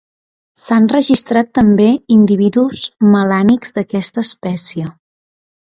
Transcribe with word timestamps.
S'han 0.61 0.87
registrat 0.93 1.51
també 1.59 1.87
individus 2.17 2.89
melànics 3.17 3.77
d'aquesta 3.77 4.25
espècie. 4.31 4.91